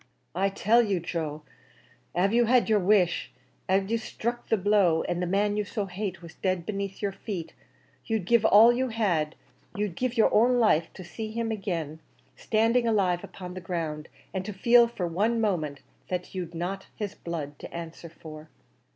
"I 0.33 0.49
tell 0.49 0.81
you, 0.81 0.99
Joe, 0.99 1.43
av 2.15 2.33
you 2.33 2.45
had 2.45 2.67
your 2.69 2.79
wish 2.79 3.31
av 3.69 3.91
you 3.91 3.99
struck 3.99 4.49
the 4.49 4.57
blow, 4.57 5.03
and 5.03 5.21
the 5.21 5.27
man 5.27 5.57
you 5.57 5.63
so 5.63 5.85
hate 5.85 6.23
was 6.23 6.33
dead 6.33 6.65
beneath 6.65 7.03
your 7.03 7.11
feet, 7.11 7.53
you'd 8.07 8.25
give 8.25 8.43
all 8.43 8.73
you 8.73 8.87
had 8.87 9.35
you'd 9.75 9.95
give 9.95 10.17
your 10.17 10.33
own 10.33 10.57
life 10.57 10.91
to 10.93 11.03
see 11.03 11.29
him 11.29 11.51
agin, 11.51 11.99
standing 12.35 12.87
alive 12.87 13.23
upon 13.23 13.53
the 13.53 13.61
ground, 13.61 14.09
and 14.33 14.43
to 14.45 14.53
feel 14.53 14.87
for 14.87 15.05
one 15.05 15.39
moment 15.39 15.81
that 16.07 16.33
you'd 16.33 16.55
not 16.55 16.87
his 16.95 17.13
blood 17.13 17.59
to 17.59 17.71
answer 17.71 18.09
for." 18.09 18.49